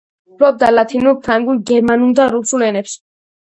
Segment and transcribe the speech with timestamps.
[0.37, 2.99] ფლობდა ლათინურ, ფრანგულ, გერმანულ და რუსულ ენებს.